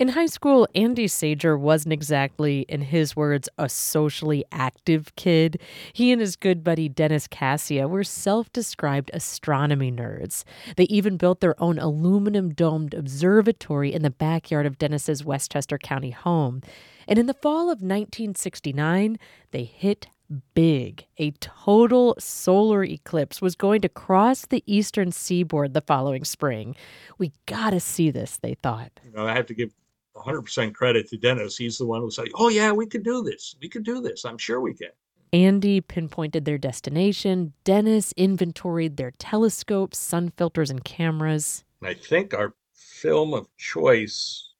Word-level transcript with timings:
In 0.00 0.08
high 0.08 0.24
school, 0.24 0.66
Andy 0.74 1.04
Sajor 1.04 1.60
wasn't 1.60 1.92
exactly, 1.92 2.60
in 2.70 2.80
his 2.80 3.14
words, 3.14 3.50
a 3.58 3.68
socially 3.68 4.46
active 4.50 5.14
kid. 5.14 5.60
He 5.92 6.10
and 6.10 6.22
his 6.22 6.36
good 6.36 6.64
buddy 6.64 6.88
Dennis 6.88 7.26
Cassia 7.26 7.86
were 7.86 8.02
self 8.02 8.50
described 8.50 9.10
astronomy 9.12 9.92
nerds. 9.92 10.44
They 10.76 10.84
even 10.84 11.18
built 11.18 11.42
their 11.42 11.62
own 11.62 11.78
aluminum 11.78 12.54
domed 12.54 12.94
observatory 12.94 13.92
in 13.92 14.00
the 14.00 14.10
backyard 14.10 14.64
of 14.64 14.78
Dennis's 14.78 15.22
Westchester 15.22 15.76
County 15.76 16.12
home. 16.12 16.62
And 17.06 17.18
in 17.18 17.26
the 17.26 17.34
fall 17.34 17.64
of 17.64 17.82
1969, 17.82 19.18
they 19.50 19.64
hit 19.64 20.06
big. 20.54 21.04
A 21.18 21.32
total 21.32 22.14
solar 22.18 22.84
eclipse 22.84 23.42
was 23.42 23.54
going 23.54 23.82
to 23.82 23.88
cross 23.90 24.46
the 24.46 24.62
eastern 24.66 25.12
seaboard 25.12 25.74
the 25.74 25.82
following 25.82 26.24
spring. 26.24 26.74
We 27.18 27.32
gotta 27.44 27.80
see 27.80 28.10
this, 28.10 28.38
they 28.38 28.54
thought. 28.54 28.92
You 29.04 29.10
know, 29.10 29.26
I 29.26 29.34
have 29.34 29.46
to 29.46 29.54
give 29.54 29.72
100% 30.20 30.74
credit 30.74 31.08
to 31.08 31.16
Dennis. 31.16 31.56
He's 31.56 31.78
the 31.78 31.86
one 31.86 32.00
who 32.00 32.10
said, 32.10 32.28
Oh, 32.34 32.48
yeah, 32.48 32.72
we 32.72 32.86
could 32.86 33.02
do 33.02 33.22
this. 33.22 33.56
We 33.60 33.68
could 33.68 33.84
do 33.84 34.00
this. 34.00 34.24
I'm 34.24 34.38
sure 34.38 34.60
we 34.60 34.74
can. 34.74 34.90
Andy 35.32 35.80
pinpointed 35.80 36.44
their 36.44 36.58
destination. 36.58 37.52
Dennis 37.64 38.12
inventoried 38.16 38.96
their 38.96 39.12
telescopes, 39.12 39.98
sun 39.98 40.32
filters, 40.36 40.70
and 40.70 40.84
cameras. 40.84 41.64
I 41.82 41.94
think 41.94 42.34
our 42.34 42.54
film 42.74 43.32
of 43.34 43.46
choice 43.56 44.50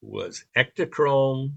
was 0.00 0.44
Ektachrome 0.56 1.52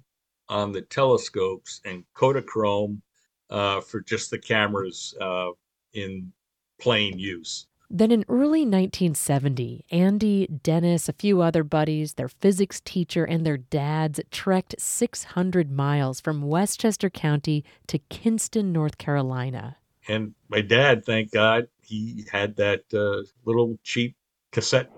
on 0.49 0.71
the 0.71 0.81
telescopes 0.81 1.81
and 1.85 2.03
Kodachrome 2.15 3.01
uh, 3.49 3.81
for 3.81 4.01
just 4.01 4.31
the 4.31 4.39
cameras 4.39 5.13
uh, 5.21 5.49
in 5.93 6.31
plain 6.79 7.17
use. 7.17 7.67
Then 7.89 8.11
in 8.11 8.25
early 8.27 8.61
1970, 8.61 9.85
Andy, 9.91 10.47
Dennis, 10.47 11.07
a 11.07 11.13
few 11.13 11.41
other 11.41 11.63
buddies, 11.63 12.13
their 12.13 12.27
physics 12.27 12.81
teacher, 12.81 13.25
and 13.25 13.45
their 13.45 13.57
dads 13.57 14.19
trekked 14.31 14.75
600 14.79 15.71
miles 15.71 16.19
from 16.19 16.41
Westchester 16.41 17.09
County 17.09 17.63
to 17.87 17.99
Kinston, 18.09 18.71
North 18.71 18.97
Carolina. 18.97 19.77
And 20.07 20.33
my 20.49 20.61
dad, 20.61 21.05
thank 21.05 21.31
God, 21.31 21.67
he 21.81 22.25
had 22.31 22.55
that 22.57 22.83
uh, 22.93 23.23
little 23.45 23.77
cheap 23.83 24.15
cassette 24.51 24.89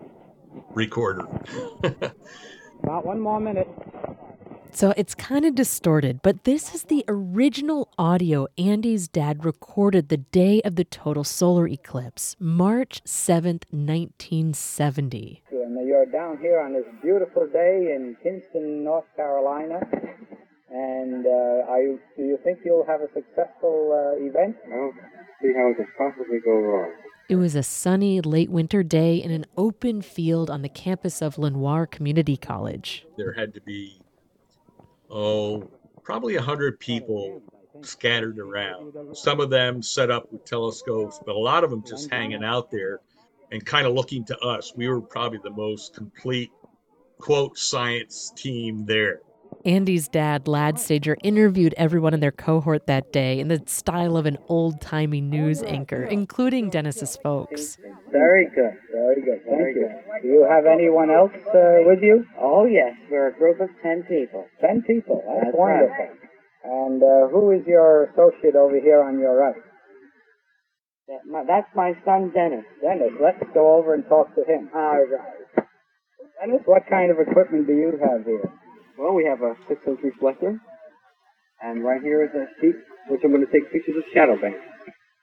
recorder. 0.73 1.25
About 2.83 3.05
one 3.05 3.19
more 3.19 3.39
minute. 3.39 3.67
So 4.77 4.93
it's 4.95 5.15
kind 5.15 5.43
of 5.43 5.55
distorted, 5.55 6.21
but 6.21 6.43
this 6.43 6.75
is 6.75 6.83
the 6.83 7.03
original 7.07 7.89
audio 7.97 8.45
Andy's 8.59 9.07
dad 9.07 9.43
recorded 9.43 10.09
the 10.09 10.17
day 10.17 10.61
of 10.61 10.75
the 10.75 10.83
total 10.83 11.23
solar 11.23 11.67
eclipse, 11.67 12.35
March 12.39 13.03
7th, 13.03 13.65
1970. 13.71 15.41
And 15.49 15.87
you're 15.87 16.05
down 16.05 16.37
here 16.37 16.59
on 16.59 16.73
this 16.73 16.85
beautiful 17.01 17.47
day 17.47 17.91
in 17.95 18.17
Kinston, 18.21 18.83
North 18.83 19.05
Carolina. 19.15 19.79
And 20.69 21.25
uh, 21.25 21.75
you, 21.77 21.99
do 22.15 22.21
you 22.21 22.37
think 22.43 22.59
you'll 22.63 22.85
have 22.85 23.01
a 23.01 23.11
successful 23.15 23.89
uh, 23.91 24.23
event? 24.23 24.57
Well, 24.69 24.93
see 25.41 25.53
how 25.57 25.71
it 25.71 25.77
could 25.77 25.87
possibly 25.97 26.37
go 26.45 26.51
wrong. 26.51 26.91
It 27.27 27.37
was 27.37 27.55
a 27.55 27.63
sunny 27.63 28.21
late 28.21 28.51
winter 28.51 28.83
day 28.83 29.15
in 29.15 29.31
an 29.31 29.47
open 29.57 30.03
field 30.03 30.51
on 30.51 30.61
the 30.61 30.69
campus 30.69 31.23
of 31.23 31.39
Lenoir 31.39 31.87
Community 31.87 32.37
College. 32.37 33.07
There 33.17 33.33
had 33.33 33.55
to 33.55 33.61
be 33.61 34.01
oh, 35.09 35.69
probably 36.03 36.35
a 36.35 36.41
hundred 36.41 36.79
people 36.79 37.41
scattered 37.81 38.39
around. 38.39 38.93
Some 39.15 39.39
of 39.39 39.49
them 39.49 39.81
set 39.81 40.09
up 40.09 40.31
with 40.31 40.45
telescopes, 40.45 41.19
but 41.25 41.35
a 41.35 41.39
lot 41.39 41.63
of 41.63 41.69
them 41.69 41.83
just 41.83 42.09
hanging 42.11 42.43
out 42.43 42.71
there 42.71 42.99
and 43.51 43.65
kind 43.65 43.87
of 43.87 43.93
looking 43.93 44.25
to 44.25 44.37
us. 44.39 44.73
We 44.75 44.87
were 44.87 45.01
probably 45.01 45.39
the 45.43 45.51
most 45.51 45.93
complete 45.93 46.51
quote 47.19 47.57
science 47.57 48.31
team 48.35 48.85
there. 48.85 49.21
Andy's 49.65 50.07
dad, 50.07 50.47
Lad 50.47 50.75
Sajor, 50.75 51.15
interviewed 51.23 51.73
everyone 51.77 52.13
in 52.13 52.19
their 52.19 52.31
cohort 52.31 52.87
that 52.87 53.11
day 53.11 53.39
in 53.39 53.47
the 53.47 53.61
style 53.65 54.15
of 54.17 54.25
an 54.25 54.37
old 54.47 54.79
timey 54.81 55.21
news 55.21 55.61
anchor, 55.63 56.03
including 56.03 56.69
Dennis's 56.69 57.17
folks. 57.17 57.77
Very 58.11 58.45
good, 58.55 58.73
very 58.91 59.21
good, 59.21 59.41
very 59.49 59.73
good. 59.73 59.91
Do 60.21 60.27
you 60.27 60.47
have 60.49 60.65
anyone 60.65 61.09
else 61.11 61.33
uh, 61.53 61.83
with 61.85 61.99
you? 62.01 62.25
Oh, 62.39 62.65
yes, 62.65 62.93
we're 63.11 63.27
a 63.29 63.33
group 63.33 63.59
of 63.59 63.69
10 63.83 64.03
people. 64.03 64.45
10 64.61 64.83
people, 64.83 65.23
that's, 65.25 65.45
That's 65.47 65.57
wonderful. 65.57 65.95
right. 65.95 66.11
And 66.63 67.01
uh, 67.03 67.27
who 67.31 67.51
is 67.51 67.61
your 67.65 68.05
associate 68.11 68.55
over 68.55 68.79
here 68.79 69.01
on 69.01 69.19
your 69.19 69.35
right? 69.37 69.55
That, 71.07 71.19
my, 71.25 71.43
that's 71.47 71.69
my 71.75 71.93
son, 72.03 72.31
Dennis. 72.33 72.65
Dennis, 72.81 73.13
let's 73.21 73.39
go 73.53 73.75
over 73.77 73.93
and 73.93 74.03
talk 74.09 74.33
to 74.35 74.43
him. 74.43 74.69
All 74.75 74.97
right. 74.99 75.65
Dennis, 76.41 76.61
what 76.65 76.83
kind 76.89 77.11
of 77.11 77.17
equipment 77.19 77.67
do 77.67 77.73
you 77.73 77.97
have 78.03 78.25
here? 78.25 78.51
Well, 78.97 79.13
we 79.13 79.25
have 79.25 79.41
a 79.41 79.53
six 79.67 79.81
inch 79.87 79.99
reflector, 80.03 80.59
and 81.61 81.83
right 81.83 82.01
here 82.01 82.23
is 82.23 82.31
a 82.33 82.45
sheet 82.59 82.75
which 83.09 83.21
I'm 83.23 83.31
going 83.31 83.45
to 83.45 83.51
take 83.51 83.71
pictures 83.71 83.95
of 83.97 84.03
shadow 84.13 84.39
bands. 84.41 84.57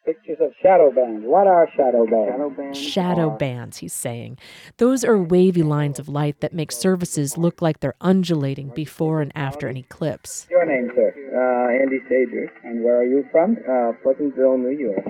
Pictures 0.06 0.36
of 0.40 0.52
shadow 0.62 0.90
bands. 0.92 1.24
What 1.26 1.46
are 1.46 1.66
shadow 1.76 2.04
bands? 2.06 2.28
Shadow 2.30 2.50
bands. 2.50 2.78
Shadow 2.78 3.30
are- 3.30 3.36
bands, 3.38 3.78
he's 3.78 3.94
saying. 3.94 4.36
Those 4.76 5.02
are 5.02 5.16
wavy 5.16 5.62
lines 5.62 5.98
of 5.98 6.08
light 6.10 6.40
that 6.40 6.52
make 6.52 6.70
surfaces 6.72 7.38
look 7.38 7.62
like 7.62 7.80
they're 7.80 7.94
undulating 8.02 8.68
before 8.68 9.22
and 9.22 9.32
after 9.34 9.66
an 9.66 9.78
eclipse. 9.78 10.46
Your 10.50 10.66
name, 10.66 10.91
sir? 10.94 11.08
Uh, 11.34 11.82
Andy 11.82 12.00
Sajor, 12.10 12.48
And 12.64 12.84
where 12.84 12.98
are 12.98 13.04
you 13.06 13.24
from? 13.32 13.56
uh, 13.68 13.92
Pleasantville, 14.02 14.58
New 14.58 14.76
York. 14.76 15.04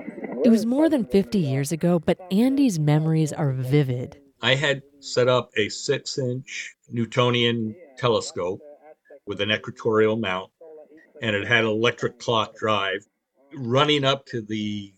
It 0.45 0.49
was 0.49 0.65
more 0.65 0.87
than 0.89 1.03
50 1.05 1.39
years 1.39 1.71
ago, 1.73 1.99
but 1.99 2.17
Andy's 2.31 2.79
memories 2.79 3.33
are 3.33 3.51
vivid. 3.51 4.17
I 4.41 4.55
had 4.55 4.83
set 4.99 5.27
up 5.27 5.51
a 5.57 5.69
six 5.69 6.17
inch 6.17 6.75
Newtonian 6.89 7.75
telescope 7.97 8.61
with 9.25 9.41
an 9.41 9.51
equatorial 9.51 10.17
mount, 10.17 10.51
and 11.21 11.35
it 11.35 11.47
had 11.47 11.63
an 11.63 11.69
electric 11.69 12.19
clock 12.19 12.55
drive. 12.55 13.05
Running 13.55 14.03
up 14.03 14.25
to 14.27 14.41
the 14.41 14.93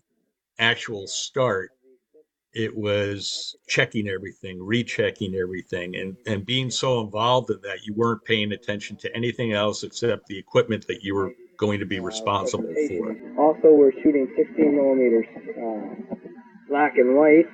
actual 0.60 1.08
start, 1.08 1.72
it 2.54 2.76
was 2.76 3.56
checking 3.68 4.08
everything, 4.08 4.58
rechecking 4.62 5.36
everything, 5.36 5.96
and, 5.96 6.18
and 6.26 6.46
being 6.46 6.72
so 6.72 7.02
involved 7.02 7.52
in 7.52 7.62
that 7.62 7.86
you 7.86 7.94
weren't 7.94 8.24
paying 8.26 8.52
attention 8.52 8.98
to 8.98 9.16
anything 9.16 9.54
else 9.54 9.84
except 9.84 10.26
the 10.26 10.38
equipment 10.38 10.88
that 10.88 11.04
you 11.04 11.14
were 11.14 11.34
going 11.58 11.80
to 11.80 11.86
be 11.86 12.00
responsible 12.00 12.74
for. 12.88 13.16
Also, 13.38 13.72
we're 13.72 13.92
shooting 14.04 14.28
16 14.36 14.76
millimeters 14.76 15.26
uh, 15.56 16.16
black 16.68 16.98
and 16.98 17.16
white 17.16 17.46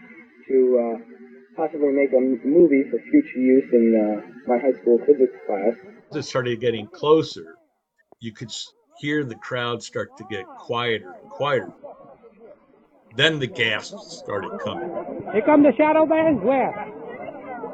to 0.47 0.97
uh, 0.97 1.12
possibly 1.55 1.89
make 1.91 2.11
a 2.13 2.19
movie 2.47 2.83
for 2.89 2.99
future 3.11 3.39
use 3.39 3.65
in 3.73 3.95
uh, 3.95 4.27
my 4.47 4.57
high 4.57 4.73
school 4.81 4.99
physics 5.05 5.33
class. 5.47 5.73
As 6.11 6.17
it 6.17 6.23
started 6.23 6.59
getting 6.59 6.87
closer, 6.87 7.55
you 8.19 8.31
could 8.31 8.51
hear 8.99 9.23
the 9.23 9.35
crowd 9.35 9.81
start 9.83 10.15
to 10.17 10.23
get 10.29 10.45
quieter 10.45 11.13
and 11.21 11.29
quieter. 11.29 11.71
Then 13.15 13.39
the 13.39 13.47
gasps 13.47 14.17
started 14.17 14.59
coming. 14.63 14.89
Here 15.33 15.41
come 15.43 15.61
the 15.63 15.73
shadow 15.77 16.05
bands. 16.05 16.41
Where? 16.43 16.91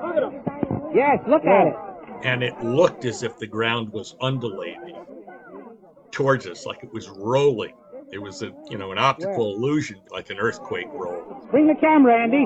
Look 0.05 0.15
at 0.15 0.21
them. 0.21 0.91
Yes, 0.93 1.19
look 1.27 1.45
at 1.45 1.67
it. 1.67 1.75
and 2.23 2.43
it 2.43 2.59
looked 2.63 3.05
as 3.05 3.23
if 3.23 3.37
the 3.37 3.47
ground 3.47 3.93
was 3.93 4.15
undulating 4.21 4.95
towards 6.11 6.47
us 6.47 6.65
like 6.65 6.83
it 6.83 6.91
was 6.91 7.07
rolling 7.09 7.73
it 8.11 8.17
was 8.17 8.41
a 8.41 8.51
you 8.69 8.77
know 8.77 8.91
an 8.91 8.97
optical 8.97 9.53
illusion 9.55 9.97
like 10.11 10.29
an 10.31 10.37
earthquake 10.39 10.87
roll 10.93 11.47
Bring 11.51 11.67
the 11.67 11.75
camera, 11.75 12.21
Andy. 12.23 12.45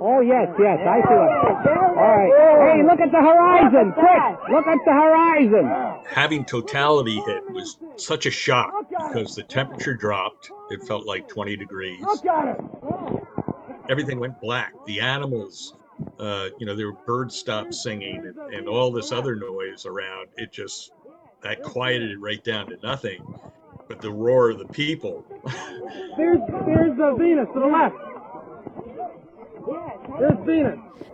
Oh, 0.00 0.20
yes, 0.20 0.48
yes, 0.58 0.78
I 0.86 1.00
see 1.02 1.18
it. 1.18 1.68
All 1.98 2.14
right. 2.14 2.76
Hey, 2.76 2.82
look 2.84 3.00
at 3.00 3.10
the 3.10 3.18
horizon. 3.18 3.92
Quick, 3.92 4.50
look 4.52 4.66
at 4.66 4.78
the 4.84 4.92
horizon. 4.92 6.04
having 6.06 6.44
totality 6.44 7.20
hit 7.26 7.50
was 7.50 7.76
such 7.96 8.26
a 8.26 8.30
shock 8.30 8.72
because 8.88 9.34
the 9.34 9.42
temperature 9.42 9.94
dropped 9.94 10.50
it 10.70 10.82
felt 10.84 11.06
like 11.06 11.26
20 11.28 11.56
degrees 11.56 12.04
everything 13.88 14.18
went 14.20 14.40
black 14.40 14.72
the 14.86 15.00
animals 15.00 15.74
uh, 16.18 16.48
you 16.58 16.66
know 16.66 16.74
there 16.76 16.86
were 16.86 16.98
birds 17.06 17.34
stopped 17.36 17.74
singing 17.74 18.16
and, 18.26 18.54
and 18.54 18.68
all 18.68 18.90
this 18.92 19.12
other 19.12 19.34
noise 19.36 19.86
around 19.86 20.28
it 20.36 20.52
just 20.52 20.92
that 21.42 21.62
quieted 21.62 22.10
it 22.10 22.20
right 22.20 22.42
down 22.44 22.66
to 22.66 22.76
nothing 22.82 23.22
but 23.88 24.00
the 24.00 24.10
roar 24.10 24.50
of 24.50 24.58
the 24.58 24.66
people 24.66 25.24
There's, 26.16 26.40
there's 26.66 26.98
uh, 26.98 27.14
Venus 27.14 27.46
to 27.54 27.60
the 27.60 27.66
left. 27.66 27.94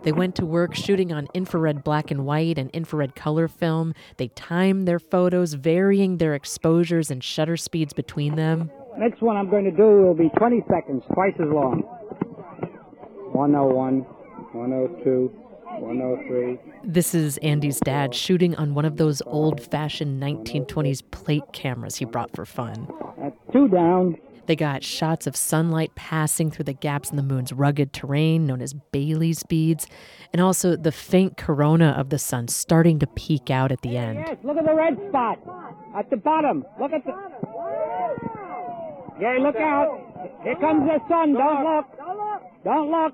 They 0.03 0.11
went 0.11 0.35
to 0.35 0.45
work 0.45 0.75
shooting 0.75 1.11
on 1.11 1.27
infrared 1.33 1.83
black 1.83 2.11
and 2.11 2.25
white 2.25 2.57
and 2.57 2.69
infrared 2.71 3.15
color 3.15 3.47
film. 3.47 3.93
They 4.17 4.27
timed 4.29 4.87
their 4.87 4.99
photos, 4.99 5.53
varying 5.53 6.17
their 6.17 6.35
exposures 6.35 7.09
and 7.09 7.23
shutter 7.23 7.57
speeds 7.57 7.93
between 7.93 8.35
them. 8.35 8.71
Next 8.97 9.21
one 9.21 9.35
I'm 9.35 9.49
going 9.49 9.65
to 9.65 9.71
do 9.71 9.83
will 9.83 10.13
be 10.13 10.29
20 10.37 10.63
seconds, 10.69 11.03
twice 11.13 11.33
as 11.39 11.49
long. 11.49 11.81
101, 13.33 13.99
102, 14.53 15.31
103. 15.79 16.59
This 16.83 17.13
is 17.13 17.37
Andy's 17.39 17.79
dad 17.79 18.15
shooting 18.15 18.55
on 18.55 18.73
one 18.73 18.85
of 18.85 18.97
those 18.97 19.21
old 19.25 19.59
fashioned 19.59 20.21
1920s 20.21 21.03
plate 21.11 21.43
cameras 21.51 21.97
he 21.97 22.05
brought 22.05 22.33
for 22.35 22.45
fun. 22.45 22.87
That's 23.17 23.35
two 23.51 23.67
down. 23.67 24.17
They 24.45 24.55
got 24.55 24.83
shots 24.83 25.27
of 25.27 25.35
sunlight 25.35 25.95
passing 25.95 26.51
through 26.51 26.65
the 26.65 26.73
gaps 26.73 27.09
in 27.09 27.15
the 27.15 27.23
moon's 27.23 27.51
rugged 27.51 27.93
terrain, 27.93 28.45
known 28.45 28.61
as 28.61 28.73
Baily's 28.73 29.43
beads, 29.43 29.87
and 30.31 30.41
also 30.41 30.75
the 30.75 30.91
faint 30.91 31.37
corona 31.37 31.95
of 31.97 32.09
the 32.09 32.19
sun 32.19 32.47
starting 32.47 32.99
to 32.99 33.07
peek 33.07 33.49
out 33.49 33.71
at 33.71 33.81
the 33.81 33.97
end. 33.97 34.19
Yes, 34.19 34.37
look 34.43 34.57
at 34.57 34.65
the 34.65 34.73
red 34.73 34.97
spot 35.09 35.39
at 35.95 36.09
the 36.09 36.17
bottom. 36.17 36.65
Look 36.79 36.91
at 36.91 37.03
the. 37.05 37.11
Yeah, 39.19 39.37
look 39.39 39.55
out. 39.55 40.39
Here 40.43 40.55
comes 40.55 40.87
the 40.87 40.99
sun. 41.07 41.33
Don't 41.33 41.63
look. 41.63 41.85
Don't 42.63 42.91
look. 42.91 43.13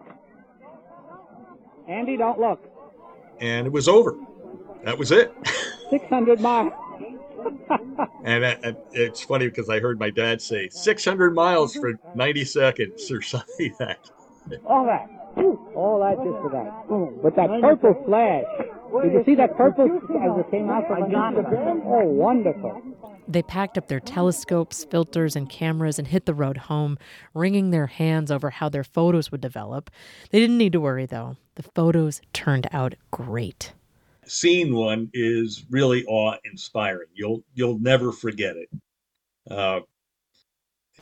Andy, 1.87 2.17
don't 2.17 2.39
look. 2.39 2.59
And 3.39 3.67
it 3.67 3.73
was 3.73 3.87
over. 3.87 4.15
That 4.83 4.97
was 4.97 5.11
it. 5.11 5.31
600 5.89 6.39
miles. 6.39 6.73
And, 8.23 8.43
and 8.43 8.77
it's 8.91 9.21
funny 9.21 9.47
because 9.47 9.69
I 9.69 9.79
heard 9.79 9.99
my 9.99 10.09
dad 10.09 10.41
say 10.41 10.69
600 10.69 11.33
miles 11.33 11.75
for 11.75 11.93
90 12.15 12.45
seconds 12.45 13.11
or 13.11 13.21
something 13.21 13.75
like 13.79 13.99
that. 13.99 14.09
All 14.65 14.85
that. 14.85 15.09
All 15.75 15.99
that 16.01 16.17
just 16.17 16.41
for 16.41 16.49
that. 16.51 17.21
But 17.23 17.35
that 17.35 17.61
purple 17.61 18.03
flash. 18.05 18.43
Did 19.03 19.13
you 19.13 19.23
see 19.25 19.35
that 19.35 19.55
purple 19.55 19.85
as 19.85 20.39
it 20.39 20.51
came 20.51 20.69
out 20.69 20.85
from 20.87 21.03
underneath 21.03 21.49
the 21.49 21.81
Oh, 21.85 22.03
wonderful. 22.03 22.81
They 23.27 23.41
packed 23.41 23.77
up 23.77 23.87
their 23.87 24.01
telescopes, 24.01 24.83
filters, 24.83 25.37
and 25.37 25.49
cameras 25.49 25.97
and 25.97 26.07
hit 26.07 26.25
the 26.25 26.33
road 26.33 26.57
home, 26.57 26.97
wringing 27.33 27.69
their 27.69 27.87
hands 27.87 28.29
over 28.29 28.49
how 28.49 28.67
their 28.67 28.83
photos 28.83 29.31
would 29.31 29.39
develop. 29.39 29.89
They 30.31 30.39
didn't 30.39 30.57
need 30.57 30.73
to 30.73 30.81
worry, 30.81 31.05
though. 31.05 31.37
The 31.55 31.63
photos 31.63 32.21
turned 32.33 32.67
out 32.73 32.95
great. 33.11 33.73
Scene 34.31 34.73
one 34.73 35.09
is 35.13 35.65
really 35.69 36.05
awe-inspiring. 36.05 37.09
You'll 37.13 37.43
you'll 37.53 37.79
never 37.79 38.13
forget 38.13 38.55
it. 38.55 38.69
Uh, 39.49 39.81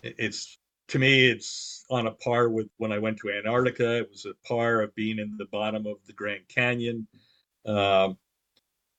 it's 0.02 0.58
to 0.88 0.98
me, 0.98 1.30
it's 1.30 1.86
on 1.92 2.08
a 2.08 2.12
par 2.12 2.50
with 2.50 2.70
when 2.78 2.92
I 2.92 2.98
went 2.98 3.20
to 3.20 3.30
Antarctica. 3.30 3.98
It 3.98 4.10
was 4.10 4.26
a 4.26 4.34
par 4.48 4.82
of 4.82 4.96
being 4.96 5.20
in 5.20 5.36
the 5.38 5.46
bottom 5.46 5.86
of 5.86 5.98
the 6.08 6.14
Grand 6.14 6.48
Canyon. 6.48 7.08
Um, 7.68 8.18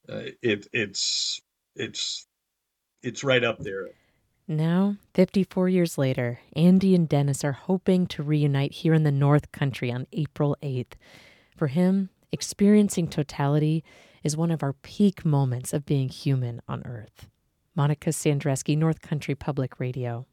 uh, 0.09 0.31
it, 0.43 0.69
it's 0.73 1.41
it's 1.75 2.29
it's 3.03 3.25
right 3.25 3.43
up 3.43 3.59
there. 3.59 3.89
Now, 4.47 4.95
54 5.15 5.69
years 5.69 5.99
later, 5.99 6.39
Andy 6.55 6.95
and 6.95 7.09
Dennis 7.09 7.43
are 7.43 7.51
hoping 7.51 8.07
to 8.07 8.23
reunite 8.23 8.75
here 8.75 8.95
in 8.95 9.03
the 9.03 9.11
North 9.11 9.51
Country 9.51 9.91
on 9.91 10.07
April 10.13 10.57
8th. 10.63 10.93
For 11.57 11.67
him, 11.67 12.11
experiencing 12.33 13.09
totality 13.09 13.85
is 14.23 14.37
one 14.37 14.51
of 14.51 14.63
our 14.63 14.73
peak 14.73 15.25
moments 15.25 15.73
of 15.73 15.87
being 15.87 16.09
human 16.09 16.61
on 16.69 16.83
Earth. 16.85 17.29
Monica 17.75 18.11
Sandreczki, 18.11 18.77
North 18.77 19.01
Country 19.01 19.35
Public 19.35 19.81
Radio. 19.81 20.27